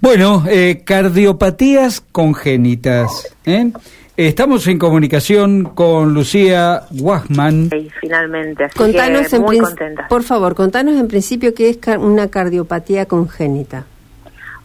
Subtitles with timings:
[0.00, 3.34] Bueno, eh, cardiopatías congénitas.
[3.44, 3.70] ¿eh?
[4.16, 7.70] Estamos en comunicación con Lucía Wachman.
[7.76, 10.08] Y finalmente, así Contanos que en muy prin- contenta.
[10.08, 13.84] Por favor, contanos en principio qué es car- una cardiopatía congénita.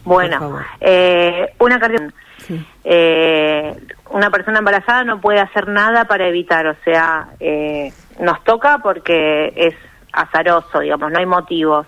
[0.04, 2.12] Bueno, eh, una cardio-
[2.46, 2.64] Sí.
[2.84, 3.74] eh,
[4.10, 9.52] una persona embarazada no puede hacer nada para evitar, o sea, eh, nos toca porque
[9.56, 9.74] es
[10.12, 11.86] azaroso, digamos, no hay motivos.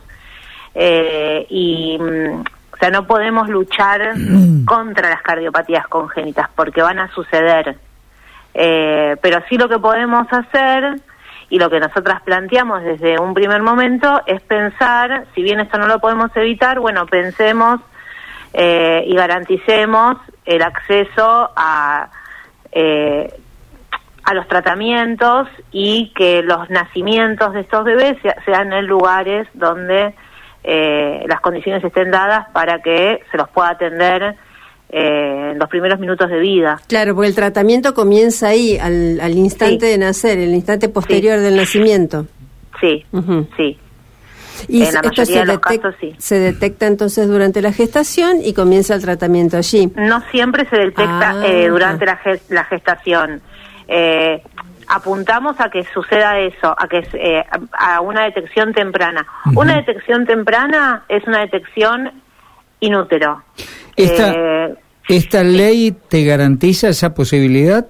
[0.75, 2.43] Eh, y, mm,
[2.79, 4.15] o sea, no podemos luchar
[4.65, 7.77] contra las cardiopatías congénitas porque van a suceder.
[8.55, 11.01] Eh, pero sí lo que podemos hacer
[11.51, 15.87] y lo que nosotras planteamos desde un primer momento es pensar, si bien esto no
[15.89, 17.81] lo podemos evitar, bueno, pensemos
[18.53, 22.11] eh, y garanticemos el acceso a,
[22.73, 23.33] eh,
[24.25, 30.15] a los tratamientos y que los nacimientos de estos bebés se- sean en lugares donde
[30.71, 34.37] eh, las condiciones estén dadas para que se los pueda atender
[34.91, 36.79] eh, en los primeros minutos de vida.
[36.89, 39.93] Claro, porque el tratamiento comienza ahí, al, al instante Sí.
[39.93, 42.27] de nacer, el instante posterior del nacimiento.
[42.81, 43.05] Sí,
[43.57, 43.79] sí.
[44.69, 46.15] Y En la esto mayoría se, de los casos, sí.
[46.19, 49.91] se detecta entonces durante la gestación y comienza el tratamiento allí.
[49.97, 53.41] No siempre se detecta Ah, eh, durante la, ges- la gestación.
[53.87, 54.43] Eh,
[54.89, 59.27] apuntamos a que suceda eso, a que eh, a una detección temprana.
[59.55, 62.13] Una detección temprana es una detección
[62.81, 63.43] inútero.
[63.97, 64.75] Esta, Eh,
[65.09, 67.87] ¿Esta ley te garantiza esa posibilidad?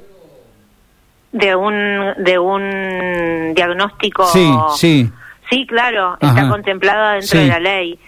[1.30, 5.10] de un de un diagnóstico Sí, sí.
[5.50, 6.28] Sí, claro, Ajá.
[6.40, 7.44] está contemplada dentro Sí.
[7.44, 7.98] de la ley.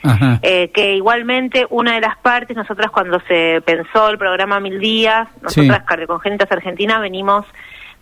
[0.42, 5.26] Eh, que igualmente una de las partes, nosotras cuando se pensó el programa Mil Días,
[5.48, 5.60] Sí.
[5.62, 7.46] nosotras Cardiocongénitas Argentina venimos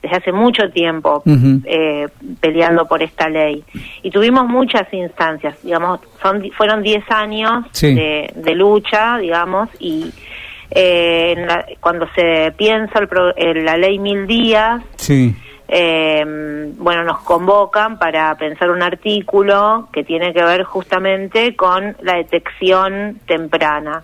[0.03, 1.23] desde hace mucho tiempo
[1.65, 2.07] eh,
[2.41, 3.65] peleando por esta ley.
[4.03, 7.95] Y tuvimos muchas instancias, digamos, son, fueron 10 años Sí.
[7.95, 10.13] de, de lucha, digamos, y
[10.71, 15.35] eh, en la- cuando se piensa el pro- en la ley Mil Días, Sí.
[15.67, 16.25] eh,
[16.77, 23.19] bueno, nos convocan para pensar un artículo que tiene que ver justamente con la detección
[23.27, 24.03] temprana,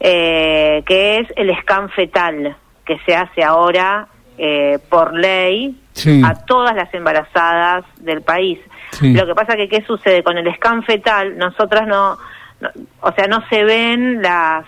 [0.00, 4.06] eh, que es el scan fetal, que se hace ahora
[4.38, 6.22] eh, por ley Sí.
[6.24, 8.58] a todas las embarazadas del país.
[8.92, 9.12] Sí.
[9.14, 10.22] Lo que pasa que, ¿qué sucede?
[10.22, 12.16] Con el scan fetal, nosotras no,
[12.60, 12.68] no-
[13.00, 14.64] o sea, no se ven las...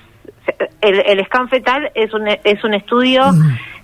[0.80, 3.22] El, el scan fetal es un, es un estudio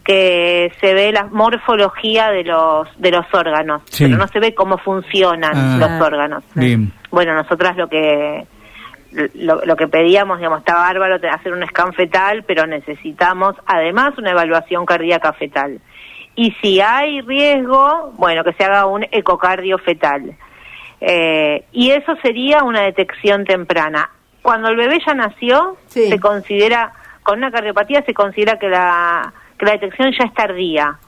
[0.05, 4.05] que se ve la morfología de los de los órganos, Sí.
[4.05, 5.77] pero no se ve cómo funcionan Ah.
[5.79, 6.45] los órganos.
[6.55, 6.93] Bien.
[7.11, 8.47] Bueno, nosotras lo que
[9.35, 14.31] lo, lo que pedíamos, digamos, está bárbaro hacer un scan fetal, pero necesitamos además una
[14.33, 15.81] evaluación cardíaca fetal.
[16.35, 20.37] Y si hay riesgo, bueno, que se haga un ecocardio fetal.
[21.01, 24.11] Eh, y eso sería una detección temprana.
[24.43, 26.09] Cuando el bebé ya nació, Sí.
[26.09, 30.99] se considera, con una cardiopatía se considera que la, que la detección ya es tardía.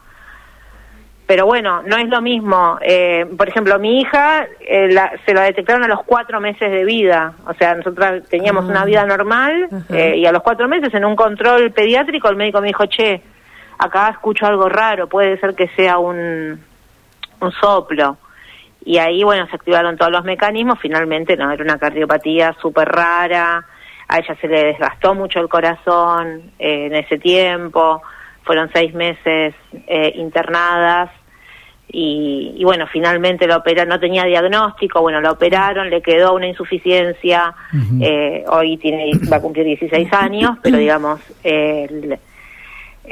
[1.29, 2.79] Pero bueno, no es lo mismo.
[2.81, 6.85] Eh, por ejemplo, mi hija eh, la- se la detectaron a los cuatro meses de
[6.87, 7.35] vida.
[7.47, 8.69] O sea, nosotros teníamos Ah.
[8.71, 9.85] una vida normal Ajá.
[9.97, 13.21] eh, y a los cuatro meses en un control pediátrico el médico me dijo, che,
[13.79, 16.59] acá escucho algo raro, puede ser que sea un,
[17.41, 18.17] un soplo.
[18.87, 20.79] Y ahí, bueno, se activaron todos los mecanismos.
[20.81, 23.67] Finalmente, no, era una cardiopatía súper rara.
[24.09, 28.01] A ella se le desgastó mucho el corazón eh, en ese tiempo.
[28.45, 29.55] Fueron seis meses
[29.87, 31.11] eh, internadas.
[31.91, 36.47] Y, y bueno, finalmente la operaron, no tenía diagnóstico, bueno, la operaron, le quedó una
[36.47, 37.55] insuficiencia,
[38.01, 42.19] eh, hoy tiene, va a cumplir 16 años, pero digamos, el-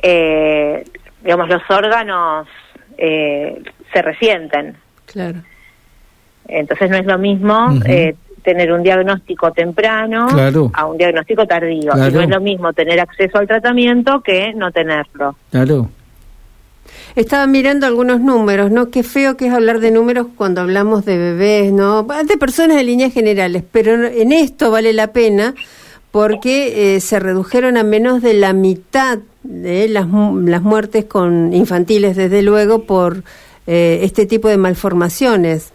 [0.02, 0.84] eh,
[1.22, 2.46] digamos, los órganos
[2.98, 4.76] eh, se resienten.
[5.06, 5.38] Claro.
[6.48, 10.70] Entonces no es lo mismo eh, tener un diagnóstico temprano Claro.
[10.74, 11.92] a un diagnóstico tardío.
[11.92, 12.10] Claro.
[12.10, 15.34] Y no es lo mismo tener acceso al tratamiento que no tenerlo.
[15.50, 15.88] Claro.
[17.14, 18.90] Estaba mirando algunos números, ¿no?
[18.90, 22.02] Qué feo que es hablar de números cuando hablamos de bebés, ¿no?
[22.02, 25.54] De personas de líneas generales, pero en esto vale la pena
[26.10, 30.06] porque eh, se redujeron a menos de la mitad de las,
[30.44, 33.22] las muertes con infantiles, desde luego, por
[33.66, 35.72] eh, este tipo de malformaciones.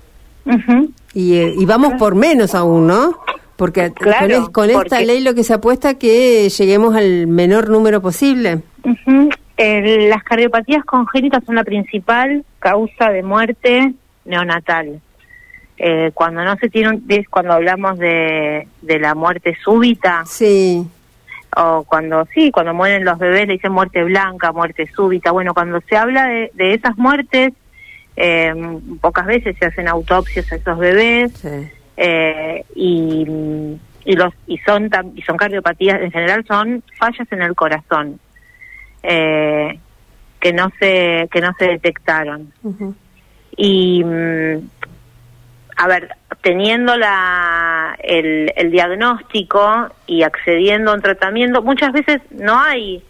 [1.13, 3.19] Y, eh, y vamos por menos aún, ¿no?
[3.56, 6.95] Porque Claro, con, es- con esta porque- ley lo que se apuesta es que lleguemos
[6.95, 8.62] al menor número posible.
[9.61, 13.93] El- las cardiopatías congénitas son la principal causa de muerte
[14.25, 14.99] neonatal.
[15.77, 20.85] Eh, cuando no se tiene, un- es cuando hablamos de, de la muerte súbita Sí,
[21.57, 25.31] o cuando sí, cuando mueren los bebés le dicen muerte blanca, muerte súbita.
[25.31, 27.53] Bueno, cuando se habla de, de esas muertes,
[28.15, 28.53] eh,
[28.99, 31.69] pocas veces se hacen autopsias a esos bebés sí.
[31.97, 33.25] eh, y,
[34.05, 38.19] y los y son y son cardiopatías en general son fallas en el corazón
[39.03, 39.80] eh,
[40.39, 42.51] que no se que no se detectaron.
[43.56, 44.69] Y mm,
[45.77, 52.59] a ver teniendo la el, el, diagnóstico y accediendo a un tratamiento muchas veces no
[52.59, 53.03] hay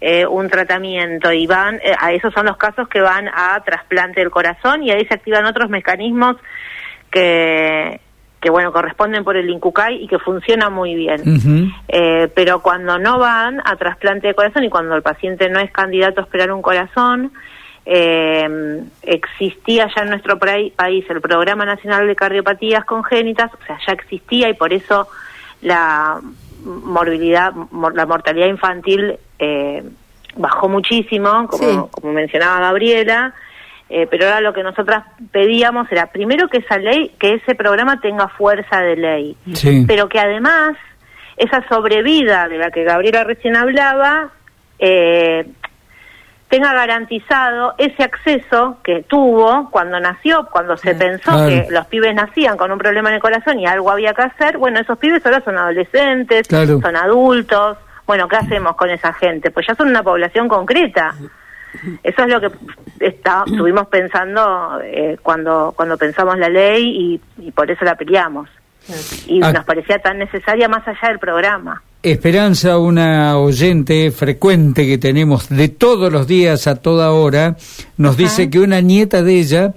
[0.00, 4.20] eh, un tratamiento y van eh, a esos son los casos que van a trasplante
[4.20, 6.36] del corazón y ahí se activan otros mecanismos
[7.10, 8.00] que
[8.40, 11.72] que bueno, corresponden por el INCUCAI y que funciona muy bien.
[11.88, 15.70] eh, pero cuando no van a trasplante de corazón y cuando el paciente no es
[15.72, 17.32] candidato a esperar un corazón,
[17.84, 23.92] eh, existía ya en nuestro país el Programa Nacional de Cardiopatías Congénitas, o sea, ya
[23.94, 25.08] existía y por eso
[25.62, 26.20] la
[26.64, 27.52] morbilidad,
[27.94, 29.82] la mortalidad infantil eh,
[30.36, 33.34] bajó muchísimo, como, como mencionaba Gabriela,
[33.90, 38.00] eh, pero ahora lo que nosotras pedíamos era primero que esa ley, que ese programa
[38.00, 39.36] tenga fuerza de ley,
[39.86, 40.76] pero que además
[41.36, 44.30] esa sobrevida de la que Gabriela recién hablaba
[44.78, 45.46] eh,
[46.48, 52.56] tenga garantizado ese acceso que tuvo cuando nació, cuando se pensó que los pibes nacían
[52.56, 54.56] con un problema en el corazón y algo había que hacer.
[54.56, 57.76] Bueno, esos pibes ahora son adolescentes, son adultos.
[58.06, 59.50] Bueno, ¿qué hacemos con esa gente?
[59.50, 61.14] Pues ya son una población concreta.
[62.02, 62.50] Eso es lo que
[63.00, 68.48] está, estuvimos pensando eh, cuando, cuando pensamos la ley y, por eso la peleamos.
[69.26, 69.52] Y ah.
[69.52, 71.82] nos parecía tan necesaria más allá del programa.
[72.02, 77.56] Esperanza, una oyente frecuente que tenemos de todos los días a toda hora,
[77.96, 79.74] nos dice que una nieta de ella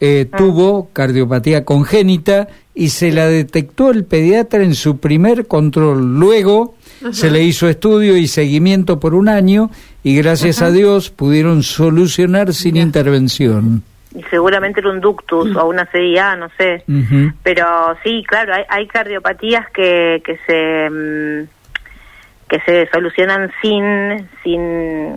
[0.00, 0.36] eh, ah.
[0.36, 6.18] tuvo cardiopatía congénita y se la detectó el pediatra en su primer control.
[6.18, 6.74] Luego
[7.12, 9.70] se le hizo estudio y seguimiento por un año
[10.04, 13.82] y gracias a Dios pudieron solucionar sin intervención.
[14.14, 16.84] Y seguramente era un ductus o una CIA, no sé.
[17.42, 21.48] Pero sí, claro, hay, cardiopatías que, que se mm,
[22.48, 24.60] que se solucionan sin sin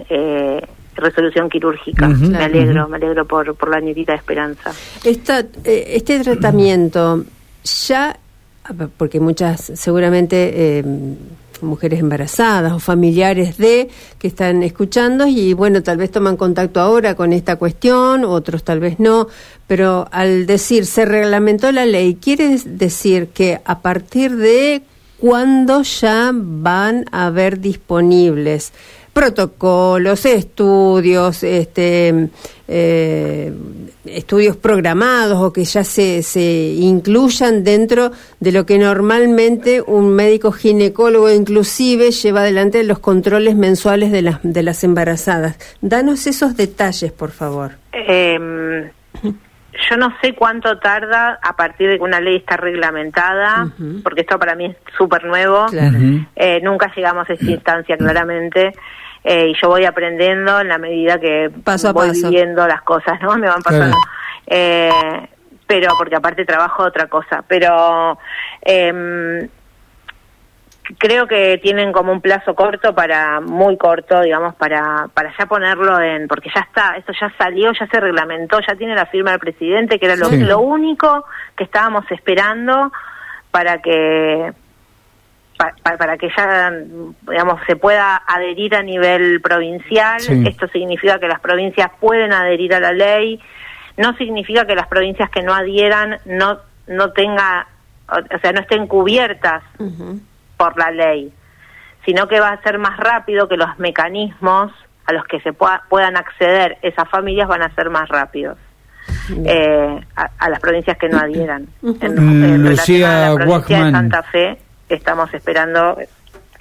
[0.10, 2.07] eh, resolución quirúrgica.
[2.07, 4.72] Me alegro, me alegro por, por la nietita de Esperanza.
[5.04, 7.25] Esta, eh, este tratamiento
[7.86, 8.18] ya,
[8.98, 10.80] porque muchas seguramente...
[10.80, 10.84] Eh,
[11.63, 13.89] mujeres embarazadas o familiares de
[14.19, 18.80] que están escuchando y bueno, tal vez toman contacto ahora con esta cuestión, otros tal
[18.80, 19.27] vez no,
[19.68, 24.83] pero al decir se reglamentó la ley, quiere decir que a partir de
[25.18, 28.71] cuándo ya van a haber disponibles
[29.17, 32.29] protocolos, estudios, este,
[32.67, 33.51] eh,
[34.05, 40.51] estudios programados o que ya se, se incluyan dentro de lo que normalmente un médico
[40.51, 45.57] ginecólogo inclusive lleva adelante los controles mensuales de las, de las embarazadas.
[45.81, 47.71] Danos esos detalles, por favor.
[47.93, 48.83] Em,
[49.23, 53.67] yo no sé cuánto tarda a partir de que una ley está reglamentada,
[54.03, 55.65] porque esto para mí es súper nuevo.
[56.35, 58.73] Eh, nunca llegamos a esta instancia, claramente.
[59.29, 61.51] Eh, y yo voy aprendiendo en la medida que
[61.94, 63.35] voy viendo las cosas, ¿no?
[63.38, 63.97] Me van pasando.
[64.45, 65.27] Eh,
[65.68, 68.18] pero, porque aparte trabajo otra cosa, pero
[68.62, 69.50] eh,
[70.97, 76.00] creo que tienen como un plazo corto para, muy corto, digamos, para, para ya ponerlo
[76.00, 79.41] en, porque ya está, esto ya salió, ya se reglamentó, ya tiene la firma del
[79.41, 82.94] presidente, que era lo, lo único que estábamos esperando
[83.51, 84.53] para que
[85.57, 86.71] para que ya,
[87.30, 90.22] digamos, se pueda adherir a nivel provincial.
[90.46, 93.41] Esto significa que las provincias pueden adherir a la ley.
[93.98, 97.67] No significa que las provincias que no adhieran no no tenga,
[98.08, 99.63] o sea, no estén cubiertas
[100.55, 101.31] por la ley,
[102.05, 104.72] sino que va a ser más rápido que los mecanismos
[105.05, 108.58] a los que se puedan acceder esas familias van a ser más rápidos.
[109.29, 111.67] Eh, a, las provincias que no adhieran.
[111.81, 114.58] En, Lucía la provincia de Santa Fe
[114.89, 115.98] estamos esperando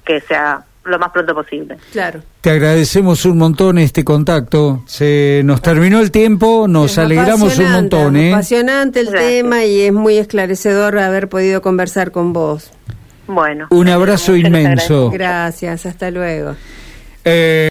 [0.05, 1.77] que sea lo más pronto posible.
[1.91, 2.21] Claro.
[2.41, 4.83] Te agradecemos un montón este contacto.
[4.87, 8.15] Se nos terminó el tiempo, nos alegramos un montón.
[8.15, 8.33] ¿eh?
[8.33, 12.71] Apasionante el tema y es muy esclarecedor haber podido conversar con vos.
[13.27, 13.67] Bueno.
[13.69, 15.11] Un abrazo inmenso.
[15.11, 16.55] Gracias, hasta luego.
[17.25, 17.65] Eh...